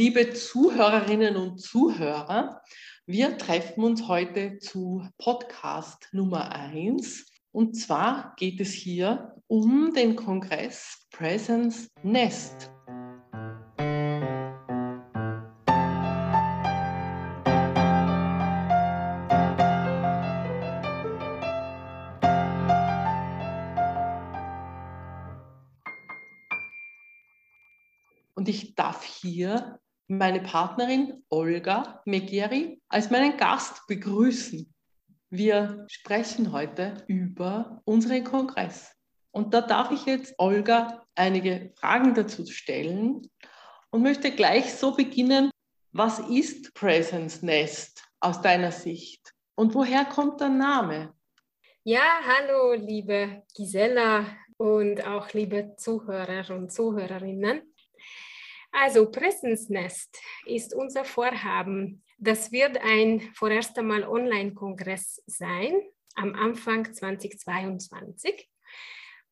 [0.00, 2.62] liebe Zuhörerinnen und Zuhörer.
[3.04, 7.26] Wir treffen uns heute zu Podcast Nummer 1.
[7.52, 12.70] Und zwar geht es hier um den Kongress Presence Nest.
[28.32, 29.78] Und ich darf hier
[30.10, 34.74] meine Partnerin Olga Megieri als meinen Gast begrüßen.
[35.30, 38.92] Wir sprechen heute über unseren Kongress.
[39.30, 43.30] Und da darf ich jetzt Olga einige Fragen dazu stellen
[43.90, 45.52] und möchte gleich so beginnen.
[45.92, 49.32] Was ist Presence Nest aus deiner Sicht?
[49.54, 51.14] Und woher kommt der Name?
[51.84, 57.69] Ja, hallo, liebe Gisela und auch liebe Zuhörer und Zuhörerinnen.
[58.72, 60.16] Also Präsensnest
[60.46, 62.02] ist unser Vorhaben.
[62.18, 65.74] Das wird ein vorerst einmal Online-Kongress sein
[66.14, 68.48] am Anfang 2022,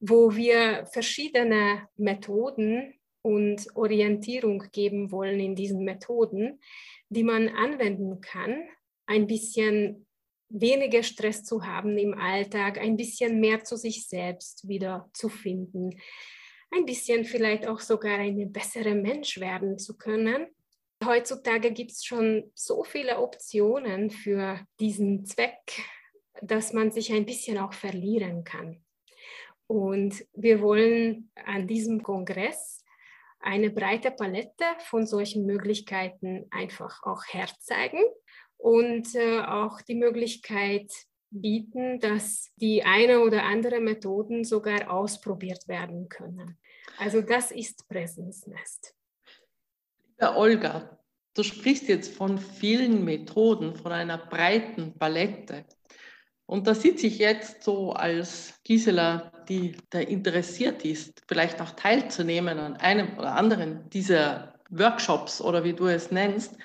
[0.01, 6.61] wo wir verschiedene Methoden und Orientierung geben wollen in diesen Methoden,
[7.09, 8.63] die man anwenden kann,
[9.07, 10.07] ein bisschen
[10.49, 16.01] weniger Stress zu haben im Alltag, ein bisschen mehr zu sich selbst wieder zu finden,
[16.71, 20.47] ein bisschen vielleicht auch sogar ein besserer Mensch werden zu können.
[21.05, 25.83] Heutzutage gibt es schon so viele Optionen für diesen Zweck,
[26.43, 28.83] dass man sich ein bisschen auch verlieren kann.
[29.67, 32.85] Und wir wollen an diesem Kongress
[33.41, 38.03] eine breite Palette von solchen Möglichkeiten einfach auch herzeigen
[38.57, 40.91] und äh, auch die Möglichkeit
[41.31, 46.59] bieten, dass die eine oder andere Methoden sogar ausprobiert werden können.
[46.99, 48.95] Also das ist Präsensnest.
[50.21, 50.99] Liebe Olga,
[51.35, 55.65] du sprichst jetzt von vielen Methoden, von einer breiten Palette.
[56.47, 62.59] Und da sitze ich jetzt so als Gisela, die da interessiert ist, vielleicht auch teilzunehmen
[62.59, 66.57] an einem oder anderen dieser Workshops oder wie du es nennst.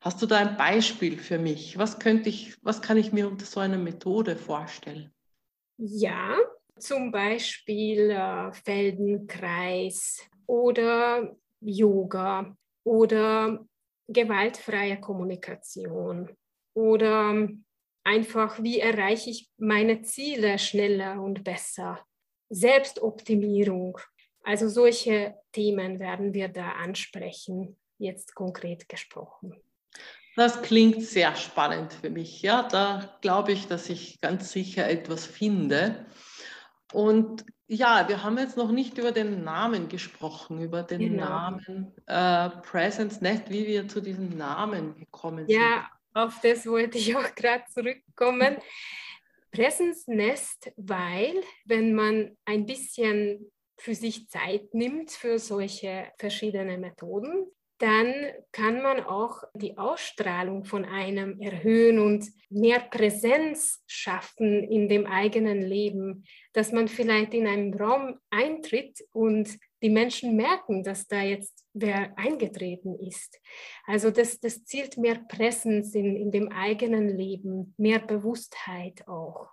[0.00, 1.76] Hast du da ein Beispiel für mich?
[1.76, 5.12] Was könnte ich, was kann ich mir unter so einer Methode vorstellen?
[5.76, 6.38] Ja,
[6.78, 13.66] zum Beispiel äh, Feldenkreis oder Yoga oder
[14.08, 16.30] gewaltfreie Kommunikation
[16.74, 17.48] oder
[18.02, 22.00] einfach, wie erreiche ich meine Ziele schneller und besser?
[22.48, 23.98] Selbstoptimierung.
[24.42, 29.54] Also solche Themen werden wir da ansprechen, jetzt konkret gesprochen.
[30.40, 32.40] Das klingt sehr spannend für mich.
[32.40, 36.06] Ja, da glaube ich, dass ich ganz sicher etwas finde.
[36.94, 41.28] Und ja, wir haben jetzt noch nicht über den Namen gesprochen, über den genau.
[41.28, 45.60] Namen äh, Presence Net, wie wir zu diesem Namen gekommen sind.
[45.60, 48.56] Ja, auf das wollte ich auch gerade zurückkommen.
[49.52, 51.34] Presence Nest, weil
[51.66, 57.46] wenn man ein bisschen für sich Zeit nimmt für solche verschiedene Methoden,
[57.80, 58.12] dann
[58.52, 65.62] kann man auch die Ausstrahlung von einem erhöhen und mehr Präsenz schaffen in dem eigenen
[65.62, 71.64] Leben, dass man vielleicht in einen Raum eintritt und die Menschen merken, dass da jetzt
[71.72, 73.40] wer eingetreten ist.
[73.86, 79.48] Also das, das zielt mehr Präsenz in, in dem eigenen Leben, mehr Bewusstheit auch.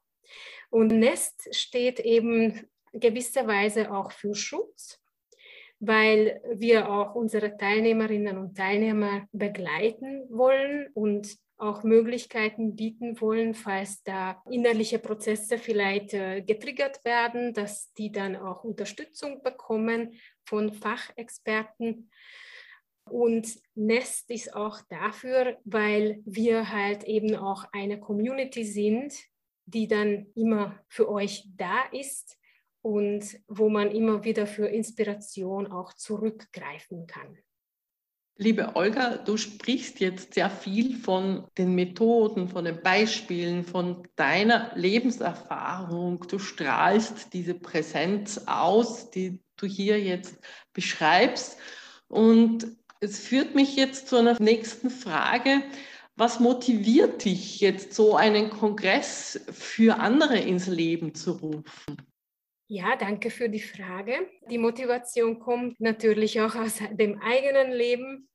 [0.70, 5.00] Und Nest steht eben gewisserweise auch für Schutz
[5.80, 14.04] weil wir auch unsere Teilnehmerinnen und Teilnehmer begleiten wollen und auch Möglichkeiten bieten wollen, falls
[14.04, 20.14] da innerliche Prozesse vielleicht äh, getriggert werden, dass die dann auch Unterstützung bekommen
[20.46, 22.10] von Fachexperten.
[23.10, 29.16] Und Nest ist auch dafür, weil wir halt eben auch eine Community sind,
[29.66, 32.38] die dann immer für euch da ist
[32.82, 37.38] und wo man immer wieder für Inspiration auch zurückgreifen kann.
[38.40, 44.72] Liebe Olga, du sprichst jetzt sehr viel von den Methoden, von den Beispielen, von deiner
[44.76, 46.24] Lebenserfahrung.
[46.28, 50.38] Du strahlst diese Präsenz aus, die du hier jetzt
[50.72, 51.58] beschreibst.
[52.10, 52.68] Und
[53.00, 55.64] es führt mich jetzt zu einer nächsten Frage.
[56.16, 61.98] Was motiviert dich jetzt, so einen Kongress für andere ins Leben zu rufen?
[62.70, 64.30] Ja, danke für die Frage.
[64.50, 68.28] Die Motivation kommt natürlich auch aus dem eigenen Leben,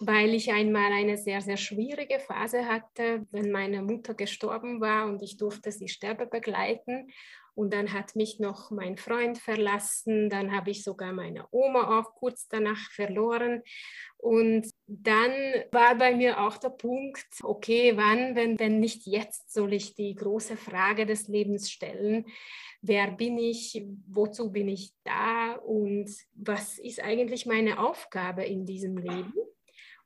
[0.00, 5.22] weil ich einmal eine sehr, sehr schwierige Phase hatte, wenn meine Mutter gestorben war und
[5.22, 7.12] ich durfte sie sterbe begleiten.
[7.58, 10.30] Und dann hat mich noch mein Freund verlassen.
[10.30, 13.64] Dann habe ich sogar meine Oma auch kurz danach verloren.
[14.16, 15.32] Und dann
[15.72, 20.14] war bei mir auch der Punkt, okay, wann, wenn, wenn nicht jetzt, soll ich die
[20.14, 22.26] große Frage des Lebens stellen.
[22.80, 23.84] Wer bin ich?
[24.06, 25.54] Wozu bin ich da?
[25.54, 29.34] Und was ist eigentlich meine Aufgabe in diesem Leben?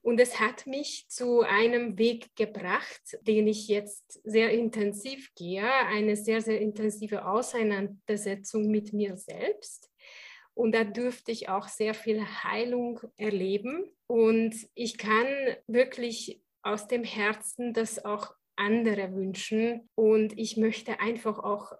[0.03, 6.17] Und es hat mich zu einem Weg gebracht, den ich jetzt sehr intensiv gehe, eine
[6.17, 9.91] sehr, sehr intensive Auseinandersetzung mit mir selbst.
[10.55, 13.85] Und da dürfte ich auch sehr viel Heilung erleben.
[14.09, 15.27] Und ich kann
[15.67, 19.89] wirklich aus dem Herzen das auch andere wünschen.
[19.95, 21.73] Und ich möchte einfach auch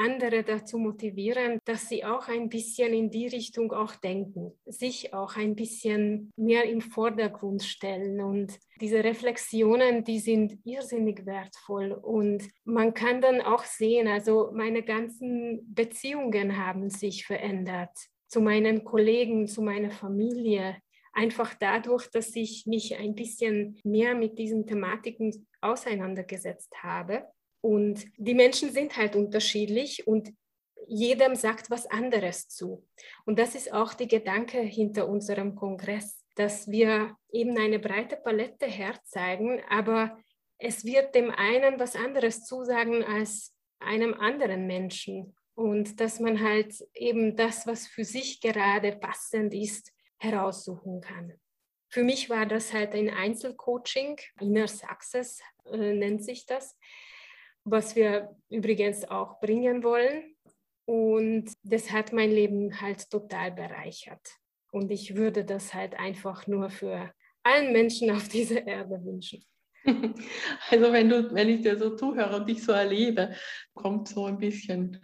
[0.00, 5.36] andere dazu motivieren, dass sie auch ein bisschen in die Richtung auch denken, sich auch
[5.36, 8.20] ein bisschen mehr im Vordergrund stellen.
[8.20, 11.92] Und diese Reflexionen, die sind irrsinnig wertvoll.
[11.92, 18.84] Und man kann dann auch sehen, also meine ganzen Beziehungen haben sich verändert zu meinen
[18.84, 20.76] Kollegen, zu meiner Familie.
[21.12, 27.24] Einfach dadurch, dass ich mich ein bisschen mehr mit diesen Thematiken auseinandergesetzt habe.
[27.60, 30.32] Und die Menschen sind halt unterschiedlich und
[30.86, 32.86] jedem sagt was anderes zu.
[33.24, 38.66] Und das ist auch die Gedanke hinter unserem Kongress, dass wir eben eine breite Palette
[38.66, 40.18] herzeigen, aber
[40.58, 45.36] es wird dem einen was anderes zusagen als einem anderen Menschen.
[45.54, 51.34] Und dass man halt eben das, was für sich gerade passend ist, heraussuchen kann.
[51.88, 55.40] Für mich war das halt ein Einzelcoaching, Inner Success
[55.70, 56.76] äh, nennt sich das
[57.64, 60.34] was wir übrigens auch bringen wollen.
[60.86, 64.36] Und das hat mein Leben halt total bereichert.
[64.72, 67.12] Und ich würde das halt einfach nur für
[67.42, 69.44] allen Menschen auf dieser Erde wünschen.
[70.70, 73.34] Also wenn du, wenn ich dir so zuhöre und dich so erlebe,
[73.74, 75.00] kommt so ein bisschen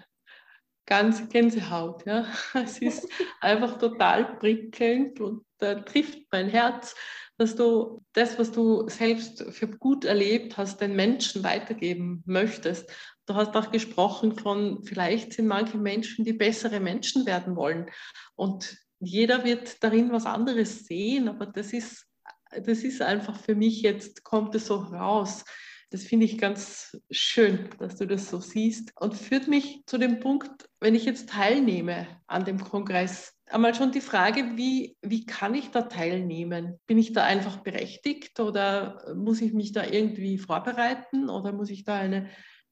[0.87, 2.06] ganz Gänsehaut.
[2.06, 2.26] Ja?
[2.55, 3.08] Es ist
[3.41, 6.94] einfach total prickelnd und da trifft mein Herz,
[7.38, 12.91] dass du das, was du selbst für gut erlebt hast, den Menschen weitergeben möchtest.
[13.27, 17.91] Du hast auch gesprochen von, vielleicht sind manche Menschen, die bessere Menschen werden wollen.
[18.37, 22.06] Und jeder wird darin was anderes sehen, aber das ist,
[22.50, 25.44] das ist einfach für mich jetzt, kommt es so raus.
[25.91, 30.19] Das finde ich ganz schön, dass du das so siehst und führt mich zu dem
[30.19, 35.55] Punkt, wenn ich jetzt teilnehme an dem Kongress, einmal schon die Frage, wie, wie kann
[35.55, 36.81] ich da teilnehmen?
[36.87, 41.85] Bin ich da einfach berechtigt oder muss ich mich da irgendwie vorbereiten oder muss ich
[41.85, 42.31] da eine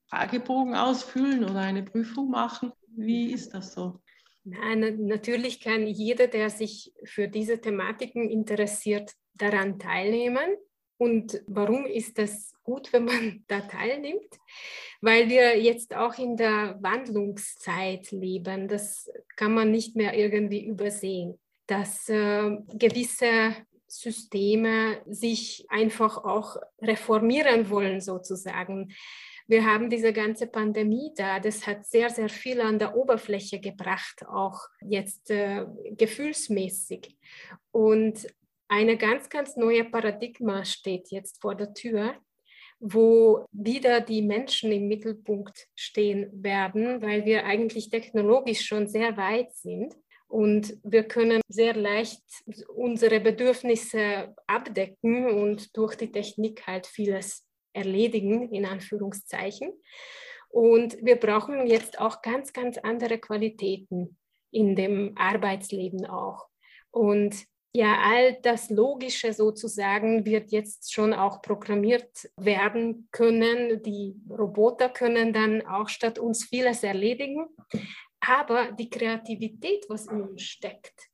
[0.08, 2.72] Fragebogen ausfüllen oder eine Prüfung machen?
[2.96, 4.00] Wie ist das so?
[4.44, 10.56] Nein, natürlich kann jeder, der sich für diese Thematiken interessiert, daran teilnehmen.
[10.96, 14.38] Und warum ist das gut, wenn man da teilnimmt?
[15.00, 18.68] Weil wir jetzt auch in der Wandlungszeit leben.
[18.68, 23.56] Das kann man nicht mehr irgendwie übersehen, dass äh, gewisse
[23.86, 28.92] Systeme sich einfach auch reformieren wollen, sozusagen.
[29.46, 34.24] Wir haben diese ganze Pandemie da, das hat sehr, sehr viel an der Oberfläche gebracht,
[34.26, 37.14] auch jetzt äh, gefühlsmäßig.
[37.70, 38.26] Und
[38.68, 42.14] eine ganz, ganz neue Paradigma steht jetzt vor der Tür,
[42.80, 49.54] wo wieder die Menschen im Mittelpunkt stehen werden, weil wir eigentlich technologisch schon sehr weit
[49.54, 49.94] sind.
[50.26, 52.22] Und wir können sehr leicht
[52.74, 59.72] unsere Bedürfnisse abdecken und durch die Technik halt vieles erledigen, in Anführungszeichen.
[60.48, 64.18] Und wir brauchen jetzt auch ganz, ganz andere Qualitäten
[64.50, 66.46] in dem Arbeitsleben auch.
[66.90, 67.34] Und
[67.76, 73.82] ja, all das Logische sozusagen wird jetzt schon auch programmiert werden können.
[73.82, 77.48] Die Roboter können dann auch statt uns vieles erledigen.
[78.20, 81.08] Aber die Kreativität, was in uns steckt,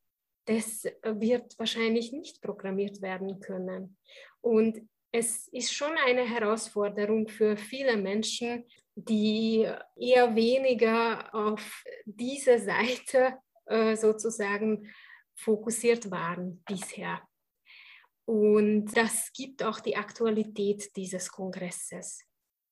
[0.45, 3.97] das wird wahrscheinlich nicht programmiert werden können.
[4.43, 13.39] Und es ist schon eine Herausforderung für viele Menschen, die eher weniger auf diese Seite
[13.65, 14.87] äh, sozusagen
[15.41, 17.21] fokussiert waren bisher.
[18.27, 22.25] Und das gibt auch die Aktualität dieses Kongresses.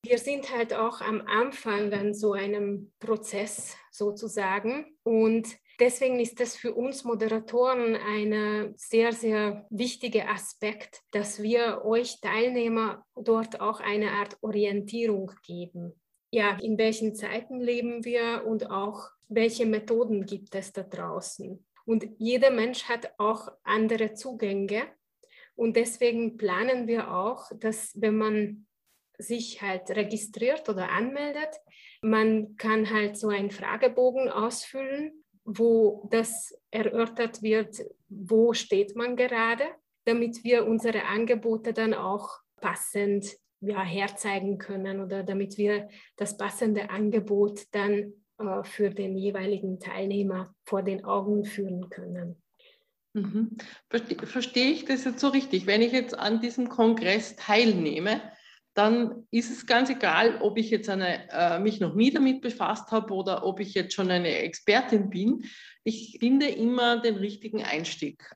[0.04, 5.48] Wir sind halt auch am Anfang an so einem Prozess sozusagen und
[5.80, 13.04] deswegen ist das für uns Moderatoren ein sehr, sehr wichtiger Aspekt, dass wir euch Teilnehmer
[13.16, 16.00] dort auch eine Art Orientierung geben.
[16.30, 21.66] Ja, in welchen Zeiten leben wir und auch welche Methoden gibt es da draußen.
[21.88, 24.82] Und jeder Mensch hat auch andere Zugänge.
[25.54, 28.66] Und deswegen planen wir auch, dass wenn man
[29.16, 31.48] sich halt registriert oder anmeldet.
[32.02, 39.64] Man kann halt so einen Fragebogen ausfüllen, wo das erörtert wird, wo steht man gerade,
[40.04, 46.90] damit wir unsere Angebote dann auch passend ja, herzeigen können oder damit wir das passende
[46.90, 52.42] Angebot dann äh, für den jeweiligen Teilnehmer vor den Augen führen können.
[53.14, 53.56] Mhm.
[53.88, 55.66] Verstehe, verstehe ich das jetzt so richtig?
[55.66, 58.20] Wenn ich jetzt an diesem Kongress teilnehme,
[58.74, 62.92] dann ist es ganz egal, ob ich jetzt eine, äh, mich noch nie damit befasst
[62.92, 65.44] habe oder ob ich jetzt schon eine Expertin bin.
[65.82, 68.30] Ich finde immer den richtigen Einstieg.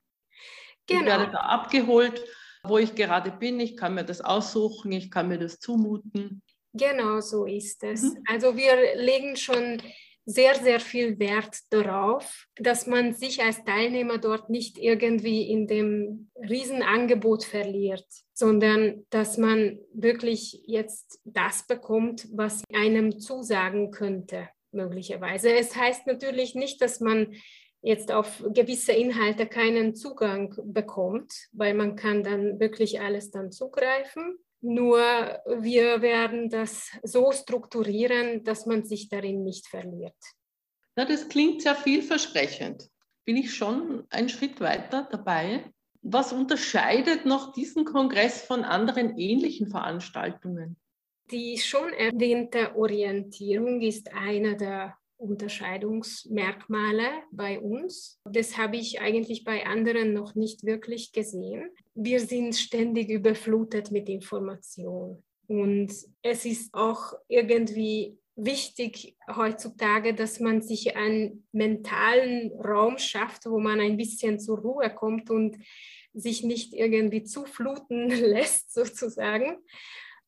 [0.88, 1.00] Genau.
[1.00, 2.24] Ich werde da abgeholt,
[2.64, 3.60] wo ich gerade bin.
[3.60, 6.42] Ich kann mir das aussuchen, ich kann mir das zumuten.
[6.72, 8.02] Genau so ist es.
[8.02, 8.24] Mhm.
[8.26, 9.82] Also wir legen schon
[10.24, 16.30] sehr, sehr viel Wert darauf, dass man sich als Teilnehmer dort nicht irgendwie in dem
[16.36, 25.52] Riesenangebot verliert, sondern dass man wirklich jetzt das bekommt, was einem zusagen könnte, möglicherweise.
[25.52, 27.34] Es heißt natürlich nicht, dass man
[27.82, 34.38] jetzt auf gewisse Inhalte keinen Zugang bekommt, weil man kann dann wirklich alles dann zugreifen.
[34.62, 40.16] Nur wir werden das so strukturieren, dass man sich darin nicht verliert.
[40.94, 42.88] Na, das klingt sehr vielversprechend.
[43.24, 45.72] Bin ich schon einen Schritt weiter dabei?
[46.02, 50.76] Was unterscheidet noch diesen Kongress von anderen ähnlichen Veranstaltungen?
[51.30, 58.20] Die schon erwähnte Orientierung ist einer der Unterscheidungsmerkmale bei uns.
[58.24, 61.70] Das habe ich eigentlich bei anderen noch nicht wirklich gesehen.
[61.94, 65.22] Wir sind ständig überflutet mit Informationen.
[65.46, 73.58] Und es ist auch irgendwie wichtig heutzutage, dass man sich einen mentalen Raum schafft, wo
[73.58, 75.56] man ein bisschen zur Ruhe kommt und
[76.14, 79.58] sich nicht irgendwie zufluten lässt, sozusagen.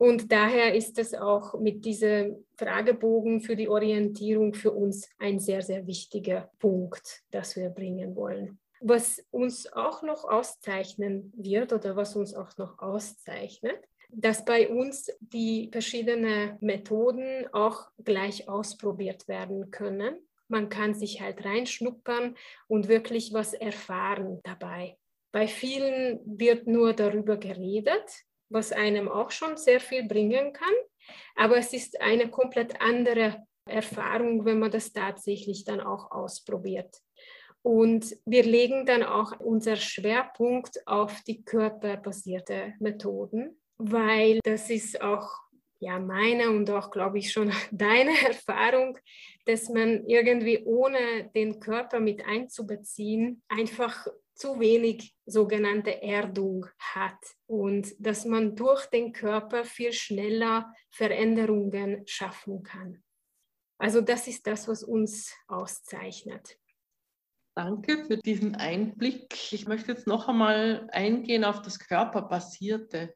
[0.05, 5.63] Und daher ist es auch mit diesem Fragebogen für die Orientierung für uns ein sehr,
[5.63, 8.59] sehr wichtiger Punkt, das wir bringen wollen.
[8.81, 13.79] Was uns auch noch auszeichnen wird oder was uns auch noch auszeichnet,
[14.11, 20.19] dass bei uns die verschiedenen Methoden auch gleich ausprobiert werden können.
[20.49, 22.37] Man kann sich halt reinschnuppern
[22.69, 24.99] und wirklich was erfahren dabei.
[25.33, 30.75] Bei vielen wird nur darüber geredet, was einem auch schon sehr viel bringen kann.
[31.37, 36.97] Aber es ist eine komplett andere Erfahrung, wenn man das tatsächlich dann auch ausprobiert.
[37.63, 45.31] Und wir legen dann auch unser Schwerpunkt auf die körperbasierte Methoden, weil das ist auch
[45.81, 48.99] ja meine und auch glaube ich schon deine Erfahrung,
[49.47, 57.95] dass man irgendwie ohne den Körper mit einzubeziehen einfach zu wenig sogenannte Erdung hat und
[57.99, 63.03] dass man durch den Körper viel schneller Veränderungen schaffen kann.
[63.79, 66.59] Also das ist das, was uns auszeichnet.
[67.57, 69.53] Danke für diesen Einblick.
[69.53, 73.15] Ich möchte jetzt noch einmal eingehen auf das Körperbasierte.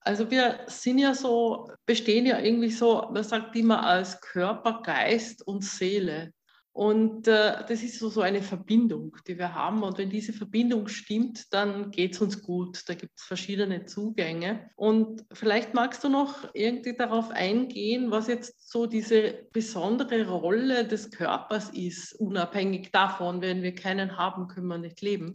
[0.00, 5.46] Also wir sind ja so, bestehen ja irgendwie so, man sagt immer als Körper, Geist
[5.46, 6.32] und Seele.
[6.72, 9.82] Und äh, das ist so, so eine Verbindung, die wir haben.
[9.82, 12.88] Und wenn diese Verbindung stimmt, dann geht es uns gut.
[12.88, 14.70] Da gibt es verschiedene Zugänge.
[14.76, 21.10] Und vielleicht magst du noch irgendwie darauf eingehen, was jetzt so diese besondere Rolle des
[21.10, 25.34] Körpers ist, unabhängig davon, wenn wir keinen haben, können wir nicht leben.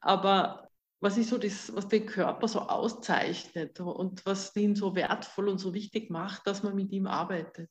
[0.00, 0.68] Aber
[1.00, 5.58] was ist so das, was den Körper so auszeichnet und was ihn so wertvoll und
[5.58, 7.70] so wichtig macht, dass man mit ihm arbeitet?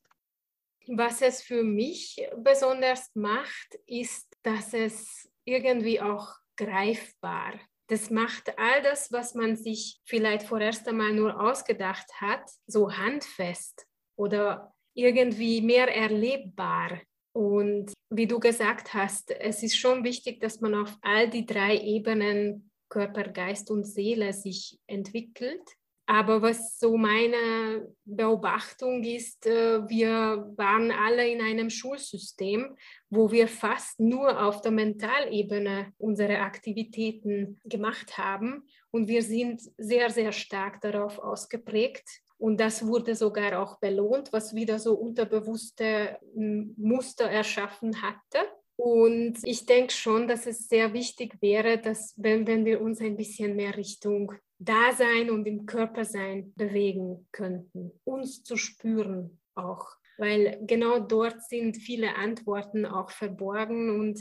[0.87, 7.53] Was es für mich besonders macht, ist, dass es irgendwie auch greifbar.
[7.87, 13.85] Das macht all das, was man sich vielleicht vorerst einmal nur ausgedacht hat, so handfest
[14.15, 17.01] oder irgendwie mehr erlebbar.
[17.33, 21.77] Und wie du gesagt hast, es ist schon wichtig, dass man auf all die drei
[21.77, 25.63] Ebenen Körper, Geist und Seele sich entwickelt
[26.05, 32.75] aber was so meine Beobachtung ist, äh, wir waren alle in einem Schulsystem,
[33.09, 38.67] wo wir fast nur auf der Mentalebene unsere Aktivitäten gemacht haben.
[38.91, 42.07] Und wir sind sehr, sehr stark darauf ausgeprägt.
[42.37, 48.39] Und das wurde sogar auch belohnt, was wieder so unterbewusste Muster erschaffen hatte.
[48.75, 53.15] Und ich denke schon, dass es sehr wichtig wäre, dass wenn, wenn wir uns ein
[53.15, 59.87] bisschen mehr Richtung Dasein und im Körpersein bewegen könnten, uns zu spüren auch,
[60.17, 64.19] weil genau dort sind viele Antworten auch verborgen und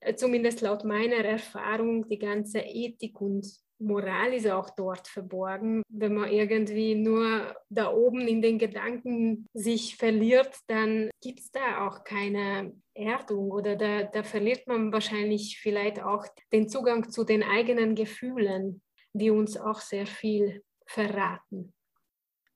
[0.00, 3.46] äh, zumindest laut meiner Erfahrung, die ganze Ethik und
[3.82, 5.82] Moral ist auch dort verborgen.
[5.88, 11.86] Wenn man irgendwie nur da oben in den Gedanken sich verliert, dann gibt es da
[11.86, 17.42] auch keine Erdung oder da, da verliert man wahrscheinlich vielleicht auch den Zugang zu den
[17.42, 21.72] eigenen Gefühlen, die uns auch sehr viel verraten.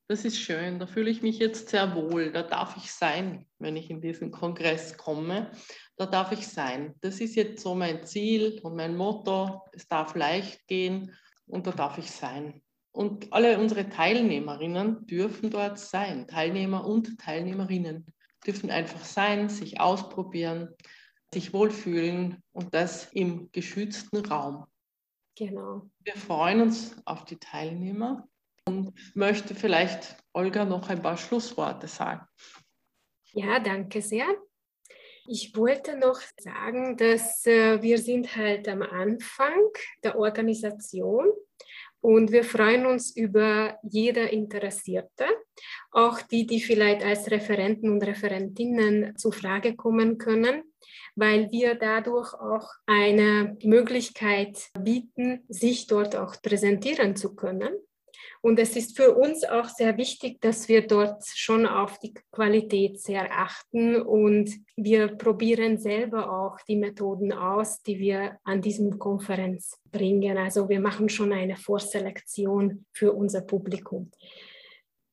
[0.07, 2.31] Das ist schön, da fühle ich mich jetzt sehr wohl.
[2.31, 5.51] Da darf ich sein, wenn ich in diesen Kongress komme.
[5.97, 6.95] Da darf ich sein.
[7.01, 9.63] Das ist jetzt so mein Ziel und mein Motto.
[9.73, 12.63] Es darf leicht gehen und da darf ich sein.
[12.93, 16.29] Und alle unsere Teilnehmerinnen dürfen dort sein.
[16.29, 18.07] Teilnehmer und Teilnehmerinnen
[18.47, 20.69] dürfen einfach sein, sich ausprobieren,
[21.33, 24.67] sich wohlfühlen und das im geschützten Raum.
[25.37, 25.91] Genau.
[26.05, 28.29] Wir freuen uns auf die Teilnehmer
[28.67, 32.27] und möchte vielleicht Olga noch ein paar Schlussworte sagen.
[33.33, 34.27] Ja, danke sehr.
[35.27, 39.59] Ich wollte noch sagen, dass äh, wir sind halt am Anfang
[40.03, 41.27] der Organisation
[42.05, 45.25] und wir freuen uns über jeder Interessierte,
[45.91, 50.65] auch die, die vielleicht als Referenten und Referentinnen zu Frage kommen können,
[51.17, 57.73] weil wir dadurch auch eine Möglichkeit bieten, sich dort auch präsentieren zu können.
[58.45, 63.01] Und es ist für uns auch sehr wichtig, dass wir dort schon auf die Qualität
[63.01, 69.81] sehr achten und wir probieren selber auch die Methoden aus, die wir an diesem Konferenz
[69.91, 70.37] bringen.
[70.37, 74.11] Also wir machen schon eine Vorselektion für unser Publikum.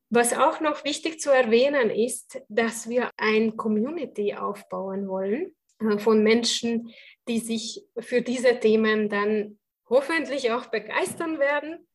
[0.09, 6.21] Was auch noch wichtig zu erwähnen ist, dass wir ein Community aufbauen wollen äh, von
[6.21, 6.91] Menschen,
[7.29, 9.57] die sich für diese Themen dann
[9.89, 11.87] hoffentlich auch begeistern werden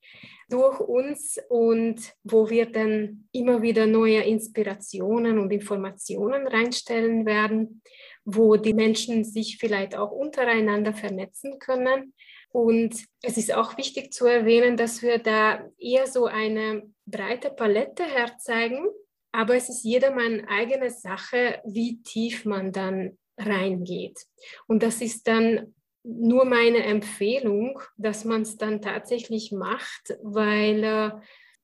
[0.49, 7.83] durch uns und wo wir dann immer wieder neue Inspirationen und Informationen reinstellen werden,
[8.25, 12.15] wo die Menschen sich vielleicht auch untereinander vernetzen können.
[12.51, 18.05] Und es ist auch wichtig zu erwähnen, dass wir da eher so eine breite Palette
[18.05, 18.87] herzeigen,
[19.33, 24.19] aber es ist jedermann eigene Sache, wie tief man dann reingeht.
[24.67, 25.75] Und das ist dann
[26.07, 31.11] nur meine Empfehlung, dass man es dann tatsächlich macht, weil äh,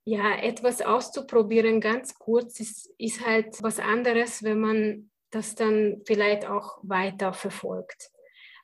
[0.05, 6.45] ja, etwas auszuprobieren ganz kurz ist, ist halt was anderes, wenn man das dann vielleicht
[6.45, 8.11] auch weiter verfolgt.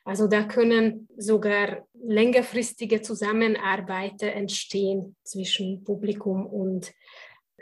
[0.03, 6.91] Also da können sogar längerfristige Zusammenarbeiten entstehen zwischen Publikum und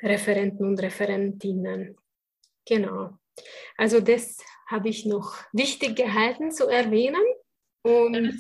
[0.01, 1.97] Referenten und Referentinnen.
[2.65, 3.11] Genau.
[3.77, 4.37] Also das
[4.67, 7.21] habe ich noch wichtig gehalten zu erwähnen.
[7.87, 8.37] Und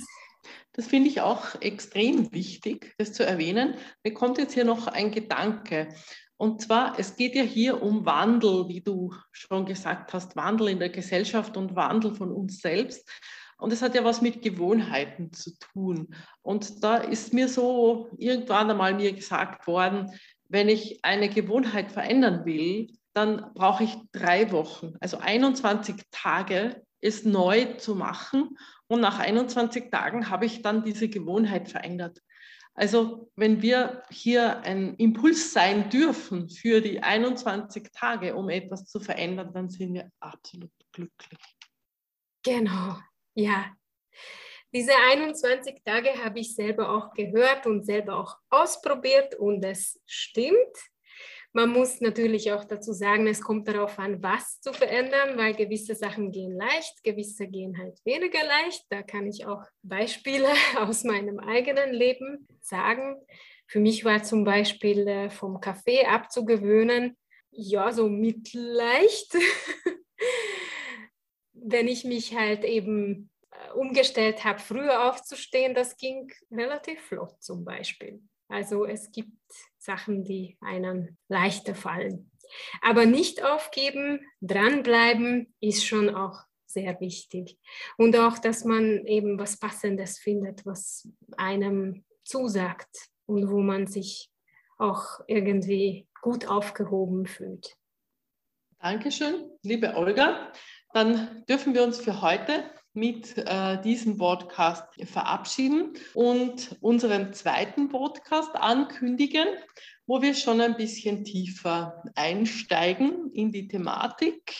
[0.73, 3.75] das finde ich auch extrem wichtig, das zu erwähnen.
[4.03, 5.87] Mir kommt jetzt hier noch ein Gedanke.
[6.35, 10.79] Und zwar, es geht ja hier um Wandel, wie du schon gesagt hast, Wandel in
[10.79, 13.09] der Gesellschaft und Wandel von uns selbst.
[13.57, 16.13] Und es hat ja was mit Gewohnheiten zu tun.
[16.41, 20.11] Und da ist mir so irgendwann einmal mir gesagt worden,
[20.49, 27.25] wenn ich eine Gewohnheit verändern will, dann brauche ich drei Wochen, also 21 Tage, es
[27.25, 28.57] neu zu machen
[28.87, 32.21] und nach 21 Tagen habe ich dann diese Gewohnheit verändert.
[32.73, 38.99] Also wenn wir hier ein Impuls sein dürfen für die 21 Tage, um etwas zu
[38.99, 41.39] verändern, dann sind wir absolut glücklich.
[42.43, 42.97] Genau,
[43.33, 43.75] ja.
[44.71, 50.77] Diese 21 Tage habe ich selber auch gehört und selber auch ausprobiert und es stimmt.
[51.57, 55.95] Man muss natürlich auch dazu sagen, es kommt darauf an, was zu verändern, weil gewisse
[55.95, 58.85] Sachen gehen leicht, gewisse gehen halt weniger leicht.
[58.89, 60.45] Da kann ich auch Beispiele
[60.77, 63.15] aus meinem eigenen Leben sagen.
[63.65, 67.17] Für mich war zum Beispiel äh, vom Kaffee abzugewöhnen,
[67.49, 69.33] ja, so mittelleicht.
[71.53, 77.65] Wenn ich mich halt eben äh, umgestellt habe, früher aufzustehen, das ging relativ flott zum
[77.65, 78.21] Beispiel.
[78.49, 79.31] Also es gibt
[79.77, 82.31] Sachen, die einem leichter fallen.
[82.81, 87.57] Aber nicht aufgeben, dranbleiben ist schon auch sehr wichtig.
[87.97, 91.07] Und auch, dass man eben was Passendes findet, was
[91.37, 94.29] einem zusagt und wo man sich
[94.77, 97.75] auch irgendwie gut aufgehoben fühlt.
[98.79, 100.51] Dankeschön, liebe Olga.
[100.93, 108.55] Dann dürfen wir uns für heute mit äh, diesem Podcast verabschieden und unseren zweiten Podcast
[108.55, 109.45] ankündigen,
[110.07, 114.51] wo wir schon ein bisschen tiefer einsteigen in die Thematik,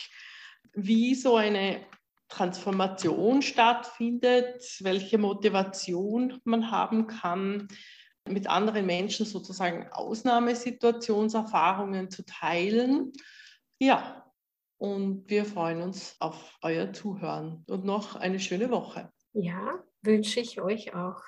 [0.72, 1.80] wie so eine
[2.28, 7.66] Transformation stattfindet, welche Motivation man haben kann,
[8.28, 13.12] mit anderen Menschen sozusagen Ausnahmesituationserfahrungen zu teilen.
[13.80, 14.27] Ja,
[14.78, 19.12] und wir freuen uns auf euer Zuhören und noch eine schöne Woche.
[19.32, 21.22] Ja, wünsche ich euch auch.